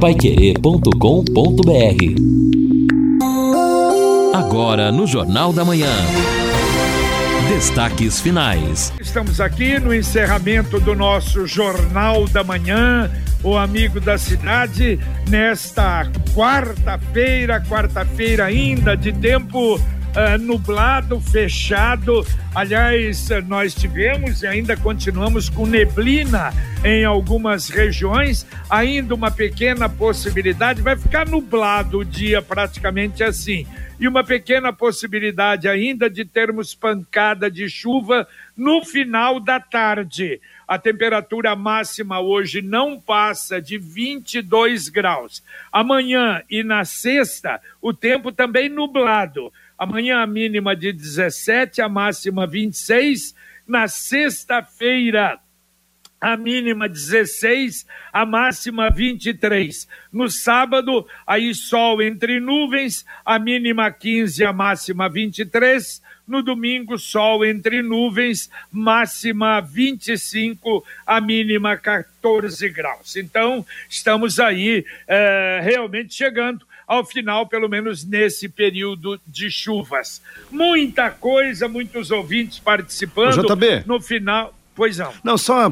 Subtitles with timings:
[0.00, 0.94] paiquerê.com.br
[4.32, 5.90] Agora no Jornal da Manhã.
[7.48, 8.92] Destaques finais.
[9.00, 13.10] Estamos aqui no encerramento do nosso Jornal da Manhã,
[13.42, 19.80] o amigo da cidade, nesta quarta-feira, quarta-feira ainda de tempo
[20.18, 22.26] uh, nublado, fechado.
[22.54, 26.52] Aliás, nós tivemos e ainda continuamos com neblina
[26.84, 33.66] em algumas regiões, ainda uma pequena possibilidade, vai ficar nublado o dia praticamente assim.
[34.00, 40.40] E uma pequena possibilidade ainda de termos pancada de chuva no final da tarde.
[40.68, 45.42] A temperatura máxima hoje não passa de 22 graus.
[45.72, 49.52] Amanhã e na sexta, o tempo também nublado.
[49.78, 53.34] Amanhã a mínima de 17, a máxima 26.
[53.66, 55.38] Na sexta-feira,
[56.20, 59.86] a mínima 16, a máxima 23.
[60.12, 66.02] No sábado, aí sol entre nuvens, a mínima 15, a máxima 23.
[66.26, 73.16] No domingo, sol entre nuvens, máxima 25, a mínima 14 graus.
[73.16, 80.22] Então, estamos aí é, realmente chegando ao final, pelo menos nesse período de chuvas.
[80.50, 83.46] Muita coisa, muitos ouvintes participando.
[83.46, 83.84] JB.
[83.86, 84.57] No final.
[84.78, 85.12] Pois não.
[85.24, 85.68] Não, só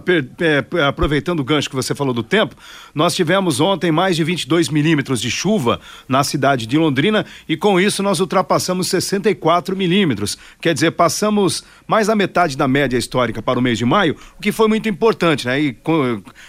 [0.88, 2.56] aproveitando o gancho que você falou do tempo,
[2.92, 7.78] nós tivemos ontem mais de 22 milímetros de chuva na cidade de Londrina e com
[7.78, 10.36] isso nós ultrapassamos 64 milímetros.
[10.60, 14.42] Quer dizer, passamos mais da metade da média histórica para o mês de maio, o
[14.42, 15.60] que foi muito importante, né?
[15.60, 15.77] E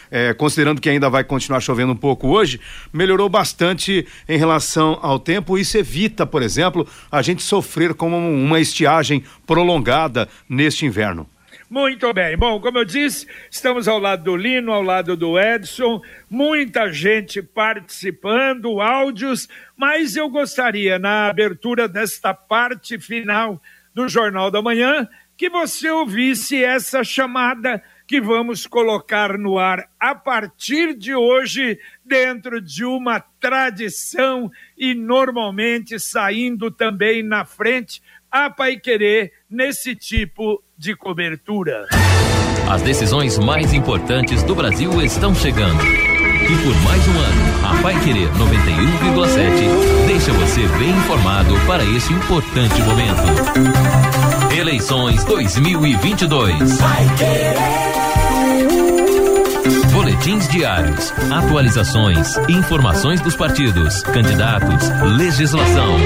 [0.09, 2.59] é, considerando que ainda vai continuar chovendo um pouco hoje,
[2.91, 5.59] melhorou bastante em relação ao tempo.
[5.59, 11.27] Isso evita, por exemplo, a gente sofrer com uma estiagem prolongada neste inverno.
[11.69, 12.37] Muito bem.
[12.37, 17.41] Bom, como eu disse, estamos ao lado do Lino, ao lado do Edson, muita gente
[17.41, 23.61] participando, áudios, mas eu gostaria, na abertura desta parte final
[23.93, 30.15] do Jornal da Manhã, que você ouvisse essa chamada que vamos colocar no ar a
[30.15, 38.01] partir de hoje, dentro de uma tradição e normalmente saindo também na frente
[38.31, 41.87] a Pai Querer nesse tipo de cobertura.
[42.69, 45.81] As decisões mais importantes do Brasil estão chegando.
[45.83, 52.13] E por mais um ano, a Pai Querer 91,7 deixa você bem informado para esse
[52.13, 54.53] importante momento.
[54.57, 56.77] Eleições 2022.
[56.79, 57.96] Pai Querer.
[60.07, 65.97] Boletins diários, atualizações, informações dos partidos, candidatos, legislação.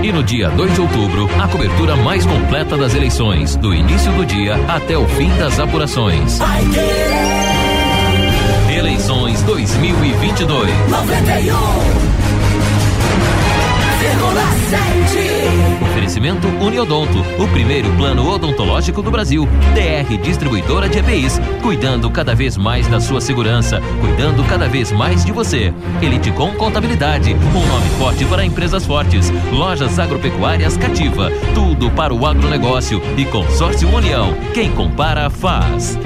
[0.00, 4.24] E no dia 2 de outubro, a cobertura mais completa das eleições, do início do
[4.24, 6.38] dia até o fim das apurações.
[8.70, 10.70] Eleições 2022.
[10.88, 12.28] 91.
[15.98, 19.48] Oferecimento Uniodonto, o primeiro plano odontológico do Brasil.
[19.74, 25.24] DR Distribuidora de EPIs, cuidando cada vez mais da sua segurança, cuidando cada vez mais
[25.24, 25.74] de você.
[26.00, 29.28] Elite com Contabilidade, um nome forte para empresas fortes.
[29.50, 34.32] Lojas agropecuárias Cativa, tudo para o agronegócio e Consórcio União.
[34.54, 35.98] Quem compara faz.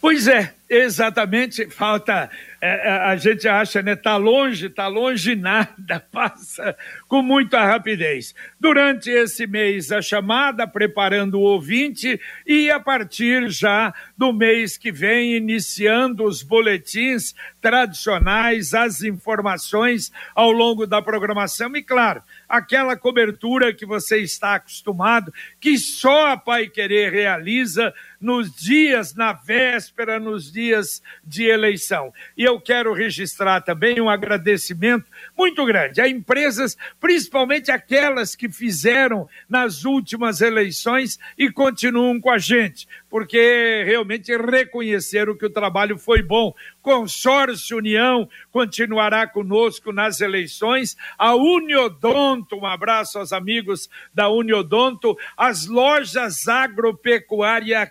[0.00, 1.70] Pois é, exatamente.
[1.70, 2.28] Falta
[2.60, 3.94] é, é, a gente acha, né?
[3.94, 8.34] Tá longe, tá longe nada, passa com muita rapidez.
[8.58, 14.90] Durante esse mês, a chamada preparando o ouvinte e a partir já do mês que
[14.90, 23.74] vem, iniciando os boletins tradicionais, as informações ao longo da programação e, claro, aquela cobertura
[23.74, 27.92] que você está acostumado, que só a Pai Querer realiza
[28.26, 32.12] nos dias, na véspera, nos dias de eleição.
[32.36, 35.06] E eu quero registrar também um agradecimento
[35.38, 42.36] muito grande a empresas, principalmente aquelas que fizeram nas últimas eleições e continuam com a
[42.36, 46.52] gente, porque realmente reconheceram que o trabalho foi bom.
[46.82, 50.94] Consórcio União continuará conosco nas eleições.
[51.16, 57.90] A Uniodonto, um abraço aos amigos da Uniodonto, as lojas agropecuária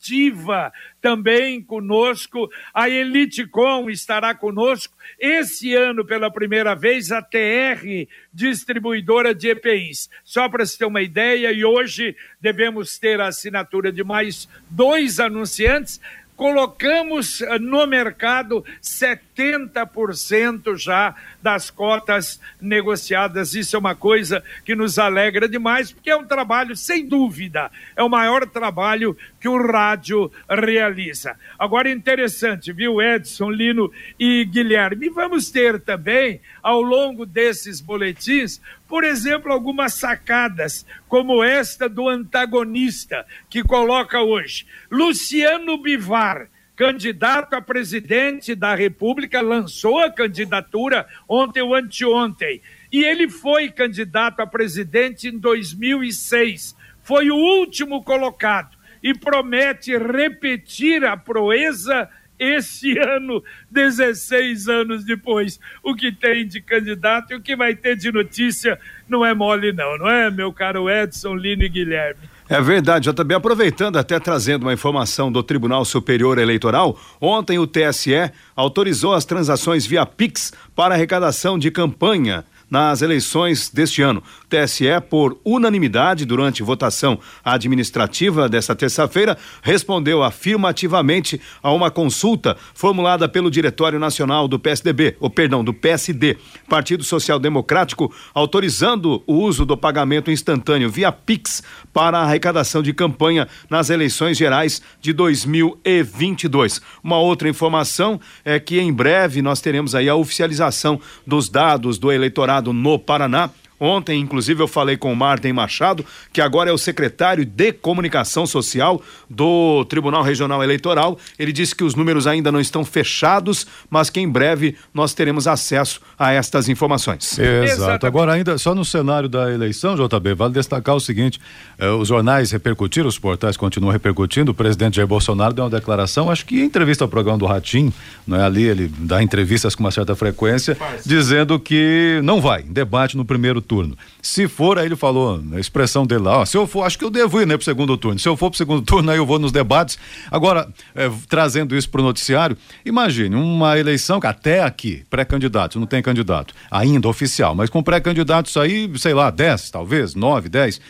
[0.00, 9.34] cativa também conosco, a Elitecom estará conosco, esse ano pela primeira vez a TR, distribuidora
[9.34, 10.08] de EPIs.
[10.24, 15.20] Só para se ter uma ideia, e hoje devemos ter a assinatura de mais dois
[15.20, 16.00] anunciantes,
[16.40, 23.54] colocamos eh, no mercado 70% já das cotas negociadas.
[23.54, 28.02] Isso é uma coisa que nos alegra demais, porque é um trabalho, sem dúvida, é
[28.02, 31.36] o maior trabalho que o rádio realiza.
[31.58, 35.10] Agora, interessante, viu, Edson, Lino e Guilherme?
[35.10, 43.24] Vamos ter também, ao longo desses boletins, por exemplo, algumas sacadas, como esta do antagonista,
[43.48, 51.74] que coloca hoje: Luciano Bivar candidato a presidente da República, lançou a candidatura ontem ou
[51.74, 52.62] anteontem.
[52.90, 56.74] E ele foi candidato a presidente em 2006.
[57.02, 62.08] Foi o último colocado e promete repetir a proeza
[62.40, 65.60] esse ano, 16 anos depois.
[65.82, 69.72] O que tem de candidato e o que vai ter de notícia não é mole,
[69.72, 72.22] não, não é, meu caro Edson, Lino e Guilherme?
[72.48, 77.66] É verdade, eu também aproveitando até trazendo uma informação do Tribunal Superior Eleitoral, ontem o
[77.66, 84.22] TSE autorizou as transações via Pix para arrecadação de campanha nas eleições deste ano.
[84.48, 93.50] TSE, por unanimidade durante votação administrativa desta terça-feira, respondeu afirmativamente a uma consulta formulada pelo
[93.50, 96.36] Diretório Nacional do PSDB, ou perdão, do PSD,
[96.68, 101.62] Partido Social Democrático, autorizando o uso do pagamento instantâneo via Pix
[101.92, 106.80] para a arrecadação de campanha nas eleições gerais de 2022.
[107.02, 112.12] Uma outra informação é que em breve nós teremos aí a oficialização dos dados do
[112.12, 113.50] eleitorado no Paraná
[113.80, 118.46] Ontem, inclusive, eu falei com o Martin Machado, que agora é o secretário de Comunicação
[118.46, 121.18] Social do Tribunal Regional Eleitoral.
[121.38, 125.48] Ele disse que os números ainda não estão fechados, mas que em breve nós teremos
[125.48, 127.38] acesso a estas informações.
[127.38, 128.06] Exato.
[128.06, 131.40] Agora, ainda só no cenário da eleição, JB, vale destacar o seguinte:
[131.78, 134.52] eh, os jornais repercutiram, os portais continuam repercutindo.
[134.52, 137.92] O presidente Jair Bolsonaro deu uma declaração, acho que em entrevista ao programa do Ratim,
[138.26, 141.04] não é ali, ele dá entrevistas com uma certa frequência, Faz.
[141.04, 143.96] dizendo que não vai debate no primeiro turno.
[144.20, 147.04] Se for, aí ele falou, a expressão dele lá, ó, se eu for, acho que
[147.04, 148.18] eu devo ir né, pro segundo turno.
[148.18, 149.96] Se eu for pro segundo turno, aí eu vou nos debates.
[150.28, 156.02] Agora, é, trazendo isso pro noticiário, imagine uma eleição que até aqui, pré-candidatos, não tem
[156.02, 160.80] candidato ainda oficial, mas com pré-candidatos aí, sei lá, 10, talvez, 9, 10.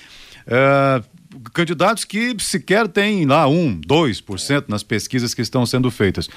[0.47, 1.03] É,
[1.53, 6.31] candidatos que sequer têm lá 1, 2% nas pesquisas que estão sendo feitas.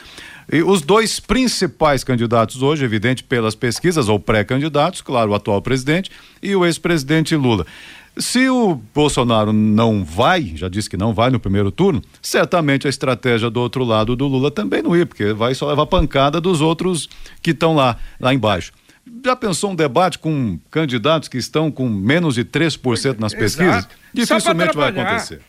[0.52, 6.12] E os dois principais candidatos hoje, evidente pelas pesquisas, ou pré-candidatos, claro, o atual presidente
[6.42, 7.66] e o ex-presidente Lula.
[8.18, 12.90] Se o Bolsonaro não vai, já disse que não vai no primeiro turno, certamente a
[12.90, 16.62] estratégia do outro lado do Lula também não ir, porque vai só levar pancada dos
[16.62, 17.10] outros
[17.42, 18.72] que estão lá, lá embaixo.
[19.26, 23.78] Já pensou um debate com candidatos que estão com menos de 3% nas pesquisas?
[23.78, 23.96] Exato.
[24.14, 25.42] Dificilmente vai acontecer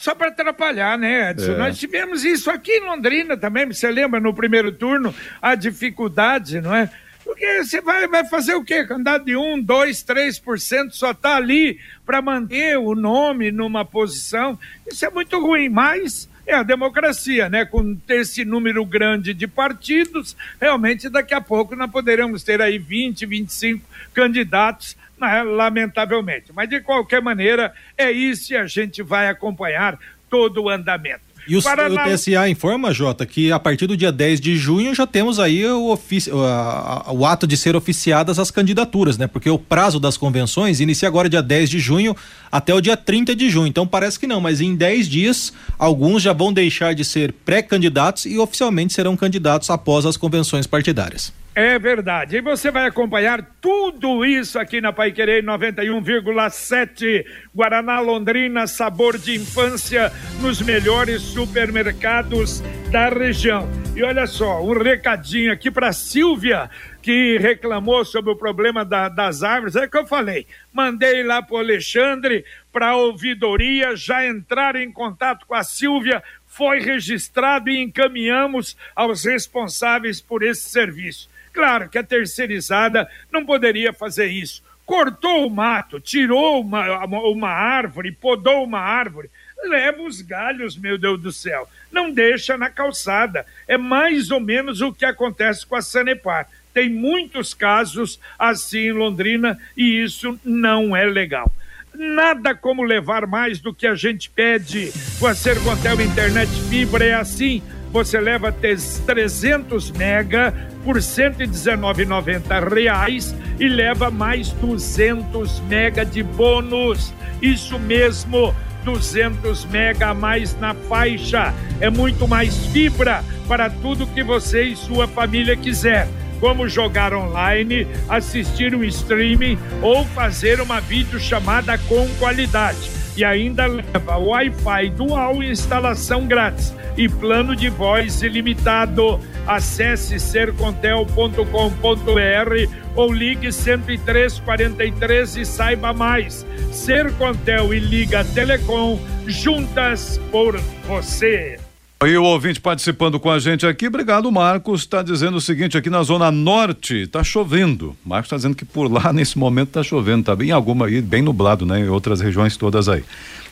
[0.00, 1.52] só para atrapalhar, né, Edson?
[1.52, 1.56] É.
[1.58, 6.74] Nós tivemos isso aqui em Londrina também, você lembra, no primeiro turno, a dificuldade, não
[6.74, 6.90] é?
[7.22, 8.82] Porque você vai, vai fazer o quê?
[8.86, 14.58] Candidato de 1, 2, 3% só está ali para manter o nome numa posição.
[14.90, 17.66] Isso é muito ruim, mas é a democracia, né?
[17.66, 23.26] Com esse número grande de partidos, realmente daqui a pouco nós poderemos ter aí 20,
[23.26, 26.52] 25 candidatos né, lamentavelmente.
[26.54, 31.30] Mas, de qualquer maneira, é isso e a gente vai acompanhar todo o andamento.
[31.48, 32.06] E o, Paraná...
[32.06, 35.66] o TSA informa, Jota, que a partir do dia 10 de junho já temos aí
[35.66, 36.30] o, ofici...
[36.30, 39.26] o ato de ser oficiadas as candidaturas, né?
[39.26, 42.14] Porque o prazo das convenções inicia agora dia 10 de junho
[42.52, 43.66] até o dia 30 de junho.
[43.66, 48.26] Então parece que não, mas em 10 dias alguns já vão deixar de ser pré-candidatos
[48.26, 51.32] e oficialmente serão candidatos após as convenções partidárias.
[51.54, 52.36] É verdade.
[52.36, 59.34] E você vai acompanhar tudo isso aqui na Pai Querer 91,7 Guaraná Londrina, sabor de
[59.34, 62.60] infância nos melhores supermercados
[62.92, 63.68] da região.
[63.96, 66.70] E olha só, um recadinho aqui para Silvia,
[67.02, 69.74] que reclamou sobre o problema da, das árvores.
[69.74, 70.46] É que eu falei.
[70.72, 76.22] Mandei lá para o Alexandre, para a ouvidoria, já entraram em contato com a Silvia,
[76.46, 81.29] foi registrado e encaminhamos aos responsáveis por esse serviço.
[81.52, 84.62] Claro que a terceirizada não poderia fazer isso.
[84.86, 89.30] Cortou o mato, tirou uma, uma árvore, podou uma árvore,
[89.64, 91.68] leva os galhos, meu Deus do céu.
[91.92, 93.46] Não deixa na calçada.
[93.68, 96.48] É mais ou menos o que acontece com a Sanepar.
[96.72, 101.50] Tem muitos casos assim em Londrina e isso não é legal.
[101.92, 104.92] Nada como levar mais do que a gente pede.
[105.18, 110.54] Com a Sercontel Internet Fibra é assim você leva 300 mega
[110.84, 117.12] por 119,90 reais e leva mais 200 mega de bônus.
[117.42, 118.54] Isso mesmo,
[118.84, 121.52] 200 mega a mais na faixa.
[121.80, 126.08] É muito mais fibra para tudo que você e sua família quiser
[126.40, 132.99] como jogar online, assistir um streaming ou fazer uma videochamada com qualidade.
[133.20, 139.20] E ainda leva Wi-Fi dual instalação grátis e plano de voz ilimitado.
[139.46, 146.46] Acesse sercontel.com.br ou ligue 10343 e saiba mais.
[146.72, 150.58] Sercontel e Liga Telecom juntas por
[150.88, 151.59] você.
[152.02, 154.80] E o ouvinte participando com a gente aqui, obrigado, Marcos.
[154.80, 157.94] Está dizendo o seguinte: aqui na Zona Norte está chovendo.
[158.02, 161.20] Marcos está dizendo que por lá nesse momento está chovendo, está bem alguma aí, bem
[161.20, 161.80] nublado, né?
[161.80, 163.04] Em outras regiões todas aí.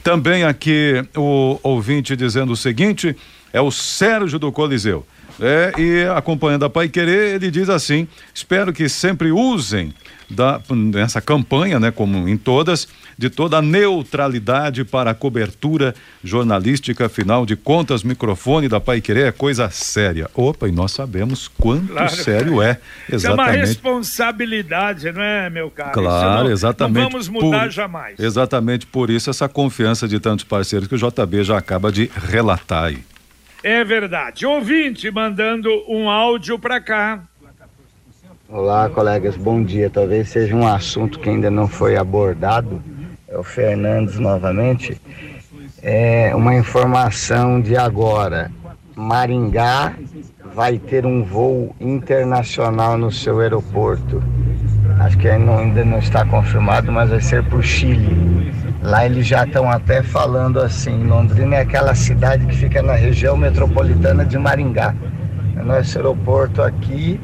[0.02, 3.14] Também aqui o ouvinte dizendo o seguinte:
[3.52, 5.06] é o Sérgio do Coliseu.
[5.40, 9.94] É, e acompanhando a Pai Querer, ele diz assim: espero que sempre usem
[10.30, 17.06] da, nessa campanha, né, como em todas, de toda a neutralidade para a cobertura jornalística,
[17.06, 20.28] afinal de contas, microfone da Pai Querer é coisa séria.
[20.34, 22.78] Opa, e nós sabemos quanto claro, sério é.
[23.10, 23.48] Exatamente.
[23.48, 25.92] É uma responsabilidade, não é, meu caro?
[25.92, 27.04] Claro, não, exatamente.
[27.04, 28.18] Não vamos mudar por, jamais.
[28.18, 32.84] Exatamente por isso essa confiança de tantos parceiros que o JB já acaba de relatar
[32.84, 32.98] aí.
[33.70, 34.46] É verdade.
[34.46, 37.20] Ouvinte mandando um áudio para cá.
[38.48, 39.90] Olá, colegas, bom dia.
[39.90, 42.82] Talvez seja um assunto que ainda não foi abordado.
[43.28, 44.98] É o Fernandes novamente.
[45.82, 48.50] É uma informação de agora.
[48.96, 49.92] Maringá
[50.54, 54.22] vai ter um voo internacional no seu aeroporto.
[54.98, 58.50] Acho que ainda não está confirmado, mas vai ser para o Chile.
[58.82, 63.36] Lá eles já estão até falando assim: Londrina é aquela cidade que fica na região
[63.36, 64.94] metropolitana de Maringá.
[65.64, 67.20] Nosso aeroporto aqui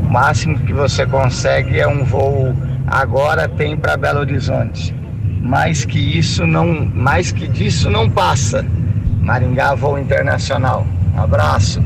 [0.00, 2.54] o máximo que você consegue é um voo
[2.86, 4.92] agora tem para Belo Horizonte.
[5.40, 8.66] Mais que isso não, mais que disso não passa.
[9.20, 10.86] Maringá voo internacional.
[11.14, 11.80] Um abraço.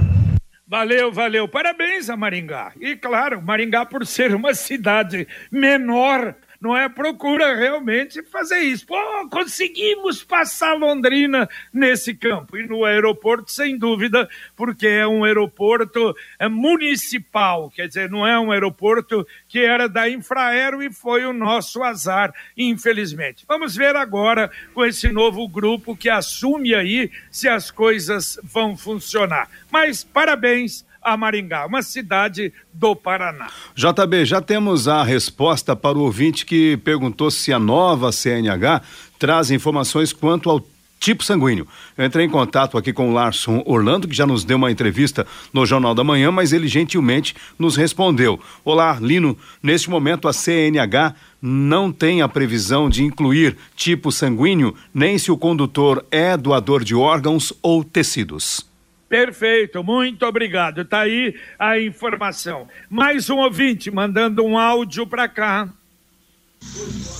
[0.66, 1.46] Valeu, valeu.
[1.46, 2.72] Parabéns a Maringá.
[2.80, 6.88] E claro, Maringá por ser uma cidade menor não é?
[6.88, 8.86] Procura realmente fazer isso.
[8.86, 8.96] Pô,
[9.28, 12.56] conseguimos passar Londrina nesse campo.
[12.56, 18.40] E no aeroporto, sem dúvida, porque é um aeroporto é, municipal, quer dizer, não é
[18.40, 23.44] um aeroporto que era da Infraero e foi o nosso azar, infelizmente.
[23.46, 29.50] Vamos ver agora com esse novo grupo que assume aí se as coisas vão funcionar.
[29.70, 33.48] Mas parabéns a Maringá, uma cidade do Paraná.
[33.74, 38.80] JB, já temos a resposta para o ouvinte que perguntou se a nova CNH
[39.18, 40.64] traz informações quanto ao
[41.04, 41.68] tipo sanguíneo.
[41.98, 45.26] Eu entrei em contato aqui com o Larson Orlando, que já nos deu uma entrevista
[45.52, 48.40] no Jornal da Manhã, mas ele gentilmente nos respondeu.
[48.64, 55.18] Olá, Lino, neste momento a CNH não tem a previsão de incluir tipo sanguíneo, nem
[55.18, 58.73] se o condutor é doador de órgãos ou tecidos.
[59.14, 60.80] Perfeito, muito obrigado.
[60.80, 62.66] Está aí a informação.
[62.90, 65.68] Mais um ouvinte mandando um áudio para cá.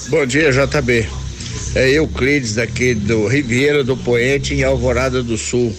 [0.08, 1.06] Bom dia, JB.
[1.76, 5.72] É Euclides, daqui do Riviera do Poente, em Alvorada do Sul.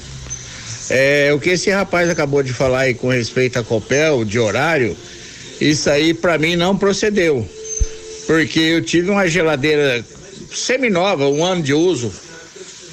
[0.89, 4.95] É, o que esse rapaz acabou de falar aí com respeito a Copel, de horário,
[5.59, 7.45] isso aí para mim não procedeu.
[8.25, 10.01] Porque eu tive uma geladeira
[10.49, 12.09] seminova, um ano de uso,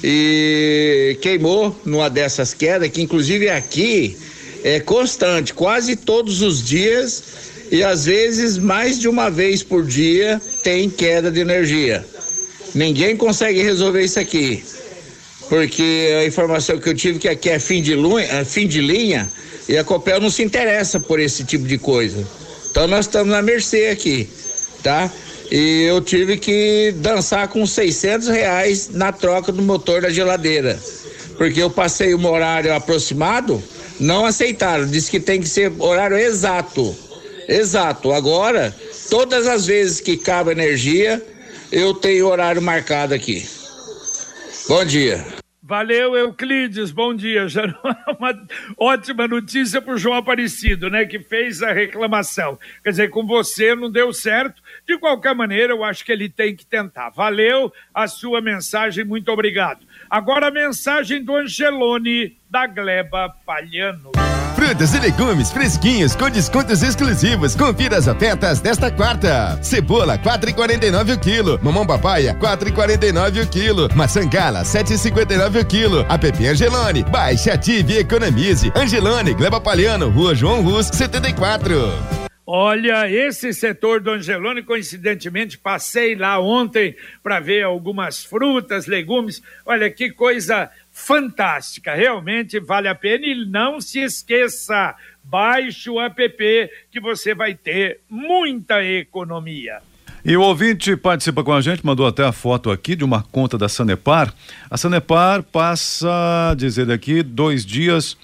[0.03, 4.17] e queimou numa dessas quedas, que inclusive aqui
[4.63, 7.23] é constante, quase todos os dias
[7.71, 12.05] e às vezes mais de uma vez por dia tem queda de energia.
[12.75, 14.63] Ninguém consegue resolver isso aqui.
[15.47, 18.81] Porque a informação que eu tive que aqui é fim de, lunha, é fim de
[18.81, 19.29] linha
[19.69, 22.27] e a Copel não se interessa por esse tipo de coisa.
[22.71, 24.27] Então nós estamos na mercê aqui,
[24.81, 25.11] tá?
[25.51, 30.79] E eu tive que dançar com 600 reais na troca do motor da geladeira.
[31.37, 33.61] Porque eu passei um horário aproximado,
[33.99, 34.87] não aceitaram.
[34.87, 36.95] Disse que tem que ser horário exato.
[37.47, 38.11] Exato.
[38.11, 38.73] Agora,
[39.09, 41.21] todas as vezes que cabe energia,
[41.71, 43.47] eu tenho horário marcado aqui.
[44.67, 45.25] Bom dia.
[45.65, 47.47] Valeu, Euclides, bom dia.
[47.49, 48.47] Já é uma
[48.77, 51.05] ótima notícia para o João Aparecido, né?
[51.05, 52.59] Que fez a reclamação.
[52.83, 56.55] Quer dizer, com você não deu certo, de qualquer maneira, eu acho que ele tem
[56.55, 57.09] que tentar.
[57.09, 59.85] Valeu a sua mensagem, muito obrigado.
[60.09, 64.11] Agora a mensagem do Angelone, da Gleba Palhano.
[64.55, 67.55] Frutas e legumes fresquinhos com descontos exclusivos.
[67.55, 69.59] Confira as ofertas desta quarta.
[69.61, 71.59] Cebola, 4,49 o quilo.
[71.61, 73.89] Mamão papaya, 4,49 o quilo.
[73.95, 76.05] Maçã gala, 7,59 o quilo.
[76.09, 78.71] App Angelone, baixe, ative e economize.
[78.75, 82.12] Angelone, Gleba Palhano, Rua João Rus, 74.
[82.45, 89.41] Olha, esse setor do Angelone, coincidentemente, passei lá ontem para ver algumas frutas, legumes.
[89.65, 93.25] Olha que coisa fantástica, realmente vale a pena.
[93.25, 99.79] E não se esqueça, baixe o app que você vai ter muita economia.
[100.25, 103.57] E o ouvinte participa com a gente, mandou até a foto aqui de uma conta
[103.57, 104.33] da Sanepar.
[104.69, 108.17] A Sanepar passa, diz ele aqui, dois dias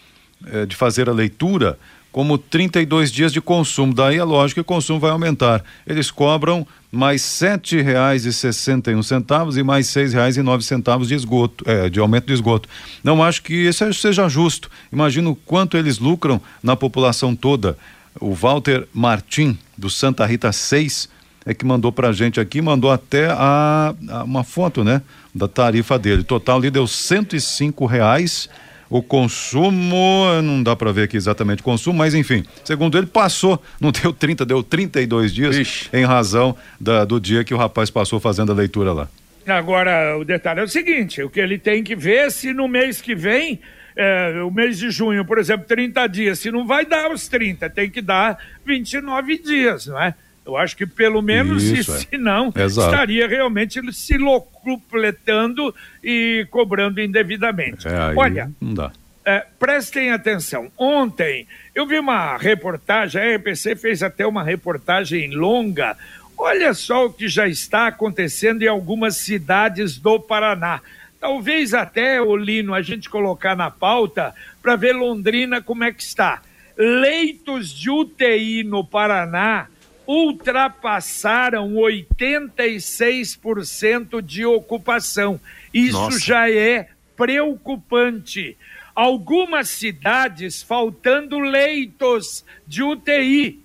[0.46, 1.78] eh, de fazer a leitura
[2.12, 3.94] como 32 dias de consumo.
[3.94, 5.64] Daí é lógico que o consumo vai aumentar.
[5.86, 10.42] Eles cobram mais sete reais e sessenta e um centavos e mais seis reais e
[10.42, 12.68] nove centavos de esgoto, é, de aumento de esgoto.
[13.04, 14.70] Não acho que isso seja justo.
[14.92, 17.78] Imagino quanto eles lucram na população toda.
[18.20, 21.08] O Walter Martim, do Santa Rita 6,
[21.46, 25.02] é que mandou pra gente aqui, mandou até a, a uma foto, né?
[25.34, 26.24] Da tarifa dele.
[26.24, 28.50] Total ali deu cento e cinco reais
[28.90, 33.62] o consumo, não dá para ver aqui exatamente o consumo, mas enfim, segundo ele, passou,
[33.80, 35.90] não deu 30, deu 32 dias Ixi.
[35.94, 39.08] em razão da, do dia que o rapaz passou fazendo a leitura lá.
[39.46, 43.02] Agora, o detalhe é o seguinte: o que ele tem que ver se no mês
[43.02, 43.60] que vem,
[43.96, 47.70] é, o mês de junho, por exemplo, 30 dias, se não vai dar os 30,
[47.70, 50.14] tem que dar 29 dias, não é?
[50.50, 52.10] Eu acho que pelo menos, Isso, se, é.
[52.10, 52.90] se não, Exato.
[52.90, 57.88] estaria realmente se locupletando e cobrando indevidamente.
[57.88, 58.92] É, Olha, não dá.
[59.26, 60.72] É, prestem atenção.
[60.78, 65.96] Ontem eu vi uma reportagem, a RPC fez até uma reportagem longa.
[66.38, 70.82] Olha só o que já está acontecendo em algumas cidades do Paraná.
[71.20, 76.42] Talvez até, Olino, a gente colocar na pauta para ver Londrina como é que está.
[76.78, 79.68] Leitos de UTI no Paraná
[80.10, 85.40] ultrapassaram 86% de ocupação.
[85.72, 86.20] Isso Nossa.
[86.20, 88.58] já é preocupante.
[88.96, 93.60] Algumas cidades faltando leitos de UTI.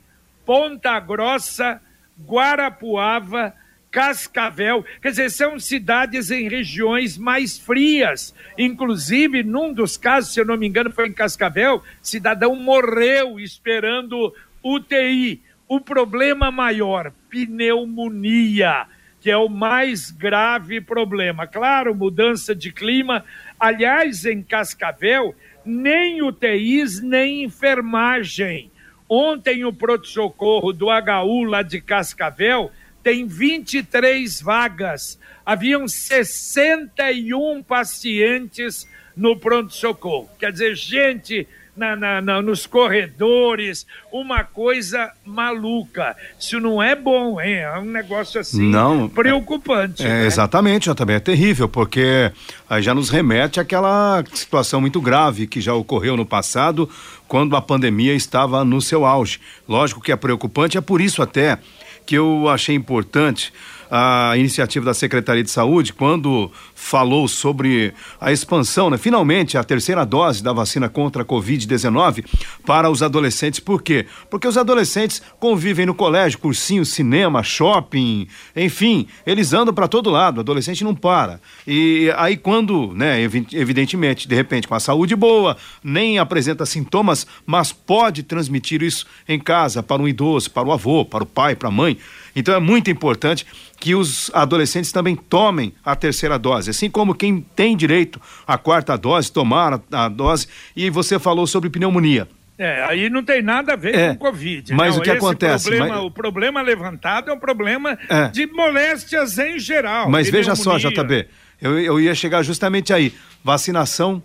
[0.45, 1.81] Ponta Grossa,
[2.27, 3.55] Guarapuava,
[3.91, 8.35] Cascavel, quer dizer, são cidades em regiões mais frias.
[8.59, 14.35] Inclusive, num dos casos, se eu não me engano, foi em Cascavel, cidadão morreu esperando
[14.63, 18.87] UTI o problema maior, pneumonia,
[19.21, 21.47] que é o mais grave problema.
[21.47, 23.25] Claro, mudança de clima.
[23.59, 28.71] Aliás, em Cascavel, nem UTIs, nem enfermagem.
[29.09, 32.71] Ontem, o pronto-socorro do HU lá de Cascavel
[33.03, 35.19] tem 23 vagas.
[35.45, 40.29] Haviam 61 pacientes no pronto-socorro.
[40.39, 41.47] Quer dizer, gente
[41.77, 46.17] na, na, na, nos corredores, uma coisa maluca.
[46.39, 47.57] Isso não é bom, hein?
[47.57, 50.03] É um negócio assim não, preocupante.
[50.03, 50.27] É, né?
[50.27, 52.31] Exatamente, já também é terrível, porque
[52.69, 56.89] aí já nos remete àquela situação muito grave que já ocorreu no passado,
[57.27, 59.41] quando a pandemia estava no seu auge.
[59.69, 61.59] Lógico que é preocupante, é por isso até
[62.07, 63.53] que eu achei importante
[63.97, 68.99] a iniciativa da Secretaria de Saúde quando falou sobre a expansão, né?
[68.99, 72.25] Finalmente, a terceira dose da vacina contra a Covid-19
[72.67, 73.61] para os adolescentes.
[73.61, 74.05] Por quê?
[74.29, 78.27] Porque os adolescentes convivem no colégio, cursinho, cinema, shopping,
[78.57, 81.41] enfim, eles andam para todo lado, o adolescente não para.
[81.65, 87.71] E aí quando, né, evidentemente, de repente com a saúde boa, nem apresenta sintomas, mas
[87.71, 91.69] pode transmitir isso em casa para um idoso, para o avô, para o pai, para
[91.69, 91.97] a mãe.
[92.35, 93.47] Então é muito importante
[93.79, 98.97] que os adolescentes também tomem a terceira dose, assim como quem tem direito à quarta
[98.97, 100.49] dose, tomar a, a dose.
[100.75, 102.29] E você falou sobre pneumonia.
[102.57, 104.75] É, aí não tem nada a ver é, com Covid.
[104.75, 105.69] Mas não, o que acontece?
[105.69, 106.05] Problema, mas...
[106.05, 108.29] O problema levantado é um problema é.
[108.29, 110.09] de moléstias em geral.
[110.09, 111.27] Mas veja só, JB,
[111.61, 113.13] eu, eu ia chegar justamente aí.
[113.43, 114.23] Vacinação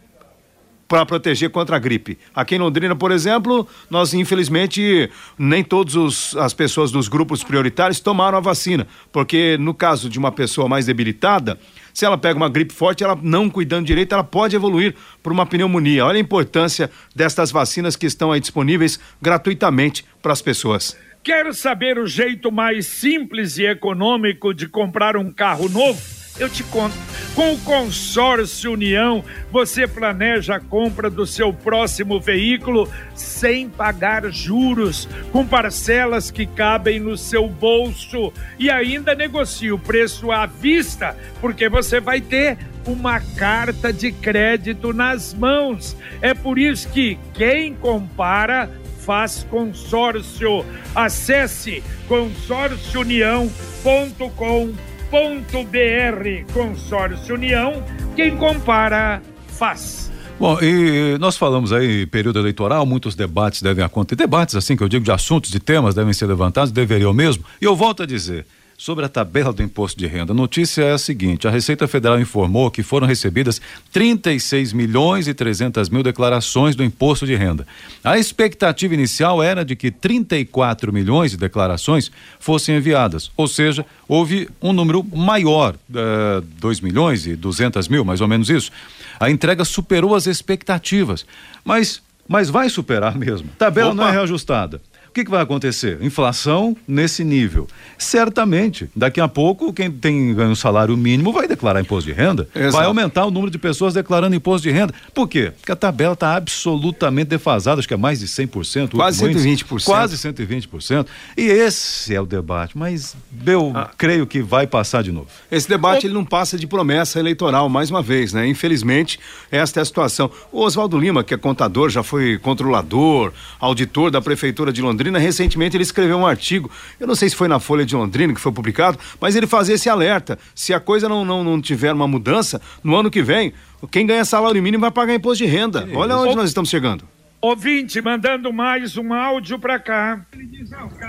[0.89, 2.17] para proteger contra a gripe.
[2.33, 8.39] Aqui em Londrina, por exemplo, nós infelizmente nem todas as pessoas dos grupos prioritários tomaram
[8.39, 11.59] a vacina, porque no caso de uma pessoa mais debilitada,
[11.93, 15.45] se ela pega uma gripe forte, ela não cuidando direito, ela pode evoluir para uma
[15.45, 16.05] pneumonia.
[16.05, 20.97] Olha a importância destas vacinas que estão aí disponíveis gratuitamente para as pessoas.
[21.23, 26.18] Quer saber o jeito mais simples e econômico de comprar um carro novo?
[26.39, 26.95] Eu te conto.
[27.35, 35.07] Com o Consórcio União, você planeja a compra do seu próximo veículo sem pagar juros,
[35.31, 41.67] com parcelas que cabem no seu bolso e ainda negocia o preço à vista, porque
[41.67, 45.97] você vai ter uma carta de crédito nas mãos.
[46.21, 48.69] É por isso que quem compara
[49.05, 50.65] faz consórcio.
[50.95, 57.83] Acesse consórciounião.com.br br Consórcio União,
[58.15, 60.11] quem compara, faz.
[60.39, 64.87] Bom, e nós falamos aí período eleitoral, muitos debates devem acontecer, debates assim que eu
[64.87, 67.43] digo de assuntos, de temas devem ser levantados, deveriam mesmo.
[67.61, 68.45] E eu volto a dizer,
[68.79, 70.31] sobre a tabela do imposto de renda.
[70.31, 73.61] A notícia é a seguinte: a Receita Federal informou que foram recebidas
[73.91, 77.67] 36 milhões e 300 mil declarações do imposto de renda.
[78.01, 84.49] A expectativa inicial era de que 34 milhões de declarações fossem enviadas, ou seja, houve
[84.61, 88.71] um número maior, uh, eh, 2 milhões e 200 mil, mais ou menos isso.
[89.19, 91.25] A entrega superou as expectativas,
[91.65, 93.49] mas mas vai superar mesmo.
[93.57, 93.95] Tabela Opa.
[93.95, 94.79] não é reajustada.
[95.09, 95.97] O que, que vai acontecer?
[96.03, 97.67] Inflação nesse nível.
[97.97, 102.47] Certamente, daqui a pouco, quem tem ganho salário mínimo vai declarar imposto de renda.
[102.53, 102.73] Exato.
[102.73, 104.93] Vai aumentar o número de pessoas declarando imposto de renda.
[105.11, 105.51] Por quê?
[105.59, 108.91] Porque a tabela está absolutamente defasada, acho que é mais de 100%.
[108.91, 109.83] Quase 120%.
[109.83, 111.07] Quase 120%.
[111.35, 112.77] E esse é o debate.
[112.77, 113.15] Mas
[113.47, 113.89] eu ah.
[113.97, 115.27] creio que vai passar de novo.
[115.51, 118.47] Esse debate ele não passa de promessa eleitoral, mais uma vez, né?
[118.47, 119.19] Infelizmente,
[119.49, 120.29] esta é a situação.
[120.51, 125.17] O Oswaldo Lima, que é contador, já foi controlador, auditor da Prefeitura de Londrina Londrina,
[125.17, 128.41] recentemente ele escreveu um artigo, eu não sei se foi na Folha de Londrina que
[128.41, 130.37] foi publicado, mas ele fazia esse alerta.
[130.53, 133.53] Se a coisa não, não, não tiver uma mudança, no ano que vem,
[133.91, 135.87] quem ganha salário mínimo vai pagar imposto de renda.
[135.93, 137.05] Olha onde nós estamos chegando.
[137.41, 140.19] Ouvinte, mandando mais um áudio para cá.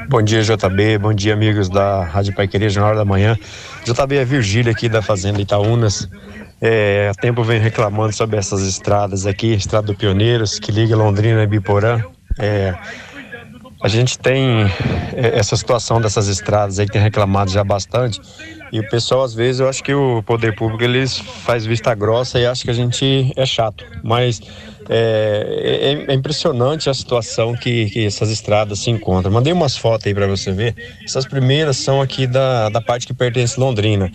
[0.08, 0.98] Bom dia, JB.
[0.98, 3.36] Bom dia, amigos da Rádio Pai Querer, Jornal da Manhã.
[3.84, 6.08] JB é Virgília aqui da Fazenda Itaúnas.
[6.60, 11.42] É, há tempo vem reclamando sobre essas estradas aqui, Estrada do Pioneiros, que liga Londrina
[11.42, 12.00] e Biporã.
[12.38, 12.76] É,
[13.82, 14.64] a gente tem
[15.14, 18.20] é, essa situação dessas estradas aí que tem reclamado já bastante.
[18.72, 22.38] E o pessoal, às vezes, eu acho que o poder público eles faz vista grossa
[22.38, 23.84] e acha que a gente é chato.
[24.04, 24.40] Mas
[24.88, 29.32] é, é, é impressionante a situação que, que, essas estradas se encontram.
[29.32, 30.74] Mandei umas fotos aí para você ver.
[31.04, 34.10] Essas primeiras são aqui da, da parte que pertence Londrina.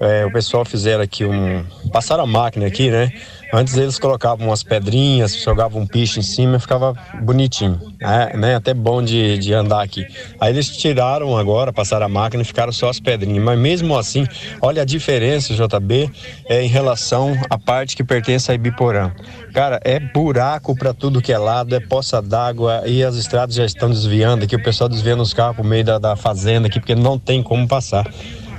[0.00, 1.64] É, o pessoal fizeram aqui um.
[1.92, 3.10] Passaram a máquina aqui, né?
[3.54, 8.56] Antes eles colocavam umas pedrinhas, jogavam um piche em cima e ficava bonitinho, é, né?
[8.56, 10.04] Até bom de, de andar aqui.
[10.40, 13.44] Aí eles tiraram agora, passaram a máquina e ficaram só as pedrinhas.
[13.44, 14.26] Mas mesmo assim,
[14.60, 16.10] olha a diferença, JB,
[16.48, 19.12] é, em relação à parte que pertence a Ibiporã.
[19.52, 23.64] Cara, é buraco para tudo que é lado, é poça d'água e as estradas já
[23.64, 26.96] estão desviando aqui, o pessoal desviando os carros por meio da, da fazenda aqui, porque
[26.96, 28.04] não tem como passar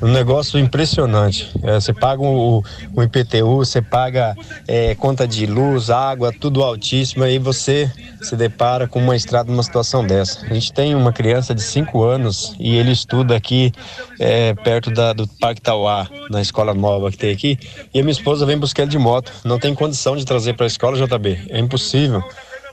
[0.02, 1.52] um negócio impressionante.
[1.64, 4.36] É, você paga o, o IPTU, você paga
[4.68, 9.64] é, conta de luz, água, tudo altíssimo, aí você se depara com uma estrada numa
[9.64, 10.46] situação dessa.
[10.46, 13.72] A gente tem uma criança de 5 anos e ele estuda aqui
[14.20, 17.58] é, perto da, do Parque Tauá, na escola nova que tem aqui,
[17.94, 19.32] e a minha esposa vem buscar ele de moto.
[19.44, 21.48] Não tem condição de trazer para a escola, JB.
[21.50, 22.24] É impossível.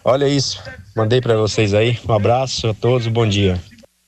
[0.05, 0.61] Olha isso.
[0.97, 1.99] Mandei para vocês aí.
[2.09, 3.59] Um abraço a todos, bom dia.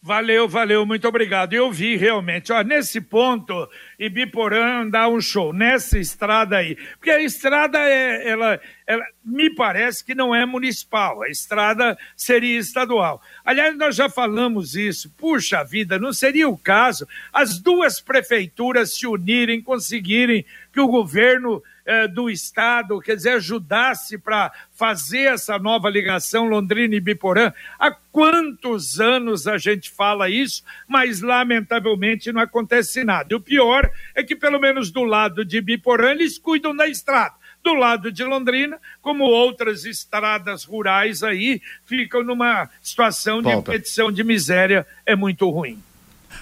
[0.06, 1.54] Valeu, valeu, muito obrigado.
[1.54, 3.66] Eu vi realmente, ó, nesse ponto,
[3.98, 6.76] Ibiporã dá um show, nessa estrada aí.
[6.96, 12.58] Porque a estrada, é, ela, ela me parece que não é municipal, a estrada seria
[12.58, 13.22] estadual.
[13.42, 15.10] Aliás, nós já falamos isso.
[15.16, 21.62] Puxa vida, não seria o caso as duas prefeituras se unirem, conseguirem que o governo
[21.86, 27.52] eh, do Estado, quer dizer, ajudasse para fazer essa nova ligação Londrina e Biporã.
[27.78, 33.28] Há quantos anos a gente fala isso, mas lamentavelmente não acontece nada.
[33.32, 37.34] E o pior é que, pelo menos do lado de Biporã, eles cuidam da estrada
[37.62, 43.70] do lado de Londrina, como outras estradas rurais aí, ficam numa situação de Volta.
[43.70, 45.82] impedição de miséria, é muito ruim.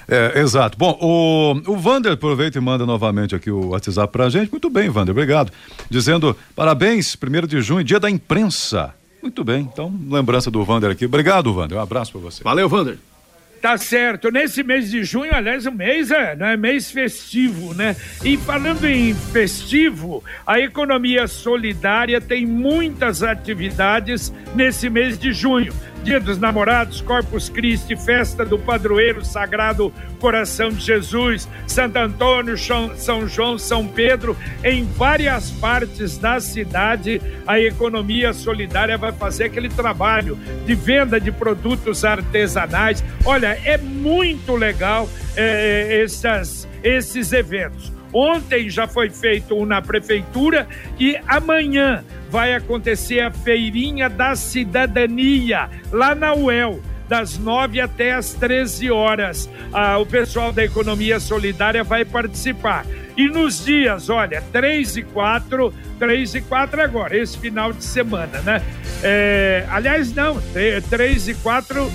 [0.08, 0.76] É, exato.
[0.76, 4.50] Bom, o, o Vander aproveita e manda novamente aqui o WhatsApp pra gente.
[4.50, 5.52] Muito bem, Vander, obrigado.
[5.88, 8.94] Dizendo parabéns, primeiro de junho, dia da imprensa.
[9.22, 11.06] Muito bem, então, lembrança do Vander aqui.
[11.06, 11.78] Obrigado, Vander.
[11.78, 12.42] Um abraço para você.
[12.42, 12.98] Valeu, Vander.
[13.62, 14.28] Tá certo.
[14.32, 17.94] Nesse mês de junho, aliás, o mês é, né, mês festivo, né?
[18.24, 25.72] E falando em festivo, a economia solidária tem muitas atividades nesse mês de junho.
[26.02, 32.56] Dia dos Namorados, Corpus Christi, Festa do Padroeiro Sagrado Coração de Jesus, Santo Antônio,
[32.96, 39.68] São João, São Pedro, em várias partes da cidade, a economia solidária vai fazer aquele
[39.68, 40.36] trabalho
[40.66, 43.02] de venda de produtos artesanais.
[43.24, 47.92] Olha, é muito legal é, essas, esses eventos.
[48.12, 55.68] Ontem já foi feito um na prefeitura e amanhã vai acontecer a feirinha da cidadania
[55.90, 59.48] lá na UEL das 9 até as 13 horas.
[59.70, 62.86] Ah, o pessoal da Economia Solidária vai participar.
[63.16, 68.40] E nos dias, olha, 3 e 4, 3 e 4 agora, esse final de semana,
[68.40, 68.62] né?
[69.02, 70.40] É, aliás, não,
[70.88, 71.92] 3 e 4,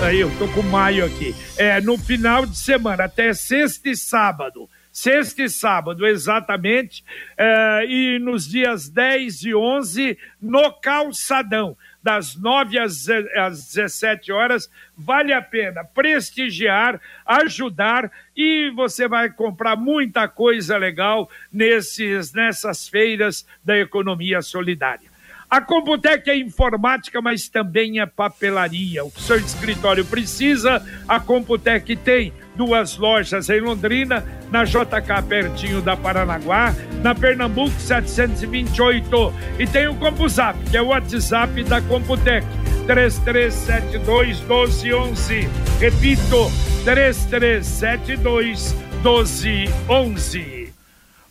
[0.00, 1.32] aí eu tô com maio aqui.
[1.56, 7.04] É, no final de semana, até sexta e sábado sexta e sábado, exatamente,
[7.36, 13.06] eh, e nos dias 10 e 11 no Calçadão, das 9 às,
[13.36, 14.70] às 17 horas.
[14.96, 23.46] Vale a pena prestigiar, ajudar e você vai comprar muita coisa legal nesses, nessas feiras
[23.62, 25.14] da economia solidária.
[25.48, 29.04] A Computec é informática, mas também é papelaria.
[29.04, 35.80] O que seu escritório precisa, a Computec tem duas lojas em Londrina, na JK pertinho
[35.80, 42.44] da Paranaguá, na Pernambuco 728 e tem o CompuZap, que é o WhatsApp da Computec.
[42.86, 45.48] 3372 1211.
[45.78, 46.50] Repito,
[46.84, 50.55] 3372 1211.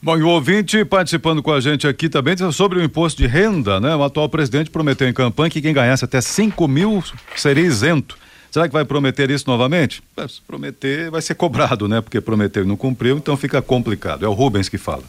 [0.05, 3.79] Bom, e o ouvinte participando com a gente aqui também sobre o imposto de renda,
[3.79, 3.95] né?
[3.95, 7.03] O atual presidente prometeu em campanha que quem ganhasse até 5 mil
[7.35, 8.15] seria isento.
[8.51, 10.03] Será que vai prometer isso novamente?
[10.29, 12.01] Se prometer, vai ser cobrado, né?
[12.01, 14.23] Porque prometeu e não cumpriu, então fica complicado.
[14.23, 15.01] É o Rubens que fala.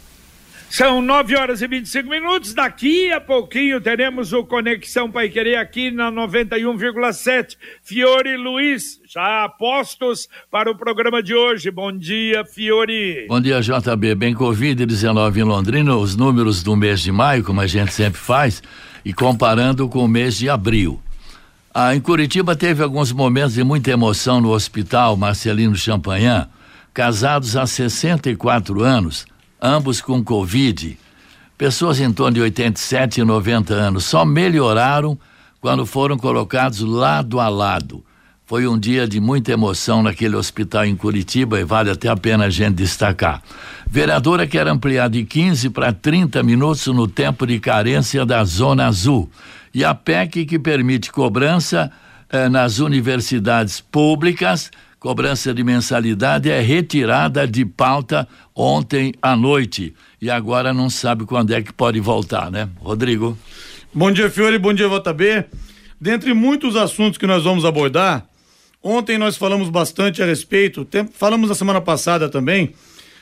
[0.69, 2.53] São 9 horas e 25 minutos.
[2.53, 7.57] Daqui a pouquinho teremos o Conexão Pai Querer aqui na 91,7.
[7.83, 11.71] Fiore Luiz, já postos para o programa de hoje.
[11.71, 13.27] Bom dia, Fiore.
[13.29, 14.15] Bom dia, JB.
[14.17, 18.63] Bem, Covid-19 em Londrina, os números do mês de maio, como a gente sempre faz,
[19.05, 21.01] e comparando com o mês de abril.
[21.73, 26.49] Ah, em Curitiba teve alguns momentos de muita emoção no hospital Marcelino Champagnat,
[26.93, 29.27] casados há 64 anos
[29.61, 30.99] ambos com Covid.
[31.57, 35.19] Pessoas em torno de 87 e 90 anos só melhoraram
[35.61, 38.05] quando foram colocados lado a lado.
[38.45, 42.45] Foi um dia de muita emoção naquele hospital em Curitiba e vale até a pena
[42.45, 43.43] a gente destacar.
[43.91, 49.29] Vereadora quer ampliar de 15 para 30 minutos no tempo de carência da Zona Azul.
[49.75, 51.91] E a PEC que permite cobrança
[52.31, 60.31] eh, nas universidades públicas cobrança de mensalidade é retirada de pauta ontem à noite e
[60.31, 62.69] agora não sabe quando é que pode voltar, né?
[62.81, 63.37] Rodrigo.
[63.93, 65.45] Bom dia, Fiore, bom dia, B.
[66.01, 68.27] Dentre muitos assuntos que nós vamos abordar,
[68.83, 72.75] ontem nós falamos bastante a respeito, falamos na semana passada também,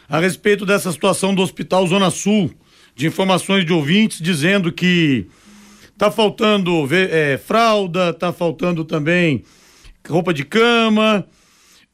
[0.09, 2.51] a respeito dessa situação do Hospital Zona Sul,
[2.95, 5.27] de informações de ouvintes dizendo que
[5.97, 9.45] tá faltando é, fralda, tá faltando também
[10.09, 11.27] roupa de cama,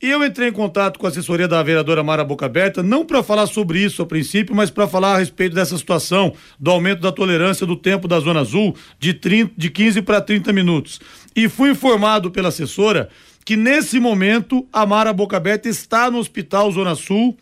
[0.02, 3.22] e eu entrei em contato com a assessoria da vereadora Mara Boca Aberta, não para
[3.22, 7.12] falar sobre isso a princípio, mas para falar a respeito dessa situação do aumento da
[7.12, 11.00] tolerância do tempo da Zona Azul de, 30, de 15 para 30 minutos.
[11.36, 13.10] E fui informado pela assessora
[13.44, 17.36] que nesse momento a Mara Boca Aberta está no Hospital Zona Sul,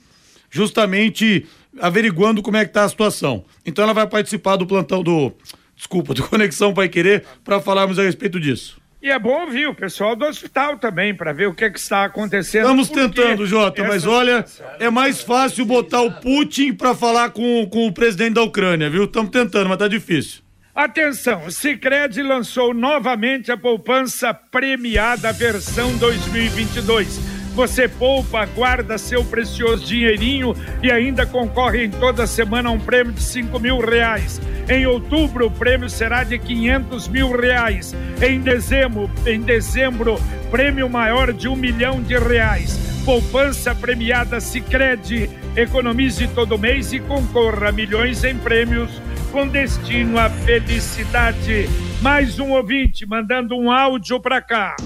[0.51, 1.47] justamente
[1.81, 3.44] averiguando como é que está a situação.
[3.64, 5.33] Então ela vai participar do plantão do.
[5.77, 8.81] Desculpa, do Conexão Pai Querer, para falarmos a respeito disso.
[9.01, 11.79] E é bom ouvir o pessoal do hospital também, para ver o que, é que
[11.79, 12.63] está acontecendo.
[12.63, 14.45] Estamos tentando, Jota, mas olha,
[14.81, 19.05] é mais fácil botar o Putin para falar com, com o presidente da Ucrânia, viu?
[19.05, 20.43] Estamos tentando, mas tá difícil.
[20.75, 29.85] Atenção, o Cicred lançou novamente a poupança premiada versão 2022 você poupa, guarda seu precioso
[29.85, 34.40] dinheirinho e ainda concorre em toda semana a um prêmio de cinco mil reais.
[34.68, 37.97] Em outubro, o prêmio será de quinhentos mil reais.
[38.23, 40.21] Em dezembro, em dezembro,
[40.53, 42.79] prêmio maior de um milhão de reais.
[43.05, 45.29] Poupança premiada Sicredi.
[45.57, 51.68] Economize todo mês e concorra a milhões em prêmios com destino à felicidade.
[52.01, 54.77] Mais um ouvinte mandando um áudio para cá.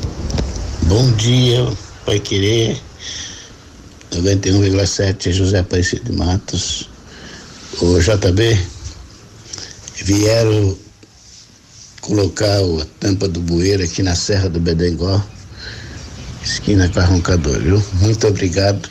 [0.84, 1.66] Bom dia,
[2.04, 2.80] Pai Querer,
[4.12, 6.88] 91,7 José Aparecido de Matos.
[7.80, 8.58] O JB
[10.02, 10.76] vieram
[12.00, 15.22] colocar a tampa do bueiro aqui na Serra do Bedengó,
[16.44, 17.82] esquina com a Roncador, viu?
[17.94, 18.90] Muito obrigado.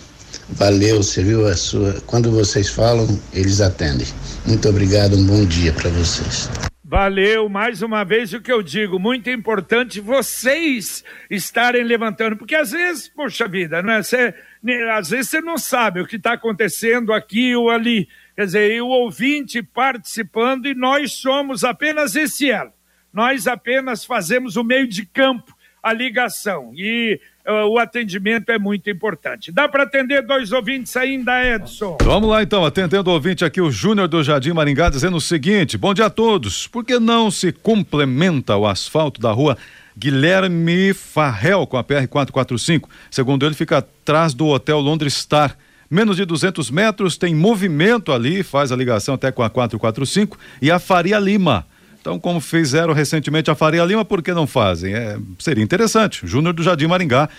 [0.52, 2.02] Valeu, você viu a sua.
[2.08, 4.08] Quando vocês falam, eles atendem.
[4.46, 6.50] Muito obrigado, um bom dia para vocês.
[6.92, 8.34] Valeu, mais uma vez.
[8.34, 14.04] O que eu digo, muito importante vocês estarem levantando, porque às vezes, poxa vida, né,
[14.04, 18.44] cê, né, às vezes você não sabe o que está acontecendo aqui ou ali, quer
[18.44, 22.74] dizer, e o ouvinte participando e nós somos apenas esse elo,
[23.14, 27.22] nós apenas fazemos o meio de campo, a ligação, e
[27.68, 29.52] o atendimento é muito importante.
[29.52, 31.98] Dá para atender dois ouvintes ainda, Edson?
[32.02, 35.78] Vamos lá então, atendendo o ouvinte aqui, o Júnior do Jardim Maringá, dizendo o seguinte:
[35.78, 36.68] bom dia a todos.
[36.68, 39.58] Por que não se complementa o asfalto da rua
[39.98, 42.90] Guilherme Farrell com a PR 445?
[43.10, 45.58] Segundo ele, fica atrás do Hotel Londres Star
[45.90, 50.72] menos de 200 metros, tem movimento ali, faz a ligação até com a 445 e
[50.72, 51.68] a Faria Lima
[52.02, 54.92] Então, como fizeram recentemente a Faria Lima, por que não fazem?
[54.92, 56.26] É, seria interessante.
[56.26, 57.30] Júnior do Jardim Maringá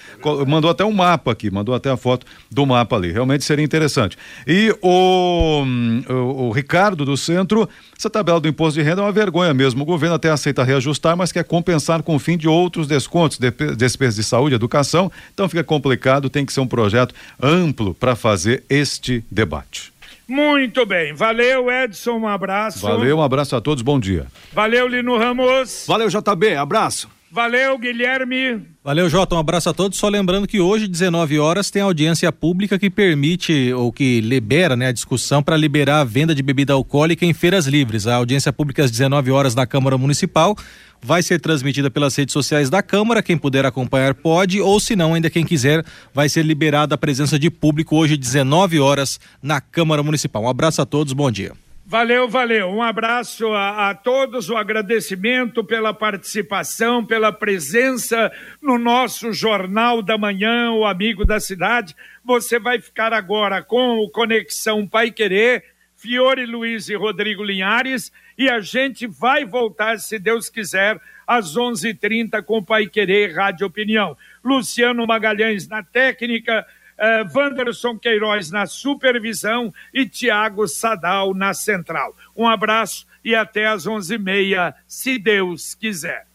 [0.47, 3.11] mandou até um mapa aqui, mandou até a foto do mapa ali.
[3.11, 4.17] Realmente seria interessante.
[4.47, 5.65] E o,
[6.09, 9.83] o, o Ricardo do Centro, essa tabela do imposto de renda é uma vergonha mesmo.
[9.83, 13.41] O governo até aceita reajustar, mas quer compensar com o fim de outros descontos,
[13.77, 15.11] despesas de saúde, educação.
[15.35, 19.92] Então fica complicado, tem que ser um projeto amplo para fazer este debate.
[20.33, 21.13] Muito bem.
[21.13, 22.13] Valeu, Edson.
[22.13, 22.81] Um abraço.
[22.81, 23.83] Valeu, um abraço a todos.
[23.83, 24.27] Bom dia.
[24.51, 25.85] Valeu, Lino Ramos.
[25.87, 26.57] Valeu, JB.
[26.57, 27.07] Abraço.
[27.35, 28.61] Valeu, Guilherme.
[28.85, 29.35] Valeu, Jota.
[29.35, 29.97] Um abraço a todos.
[29.97, 34.89] Só lembrando que hoje, 19 horas, tem audiência pública que permite ou que libera né,
[34.89, 38.07] a discussão para liberar a venda de bebida alcoólica em feiras livres.
[38.07, 40.55] A audiência pública às 19 horas na Câmara Municipal
[41.01, 43.23] vai ser transmitida pelas redes sociais da Câmara.
[43.23, 47.39] Quem puder acompanhar pode, ou se não, ainda quem quiser, vai ser liberada a presença
[47.39, 50.43] de público hoje, 19 horas, na Câmara Municipal.
[50.43, 51.53] Um abraço a todos, bom dia.
[51.85, 52.69] Valeu, valeu.
[52.69, 58.31] Um abraço a, a, todos, o agradecimento pela participação, pela presença
[58.63, 61.95] no nosso Jornal da Manhã, o Amigo da Cidade.
[62.25, 65.65] Você vai ficar agora com o Conexão Pai Querer,
[65.97, 71.91] Fiore Luiz e Rodrigo Linhares, e a gente vai voltar, se Deus quiser, às 11:30
[71.91, 74.17] h 30 com Pai Querer Rádio Opinião.
[74.43, 76.65] Luciano Magalhães na técnica
[77.03, 82.15] uh, Wanderson Queiroz na supervisão e Tiago Sadal na central.
[82.37, 86.27] Um abraço e até às 11h30, se Deus quiser.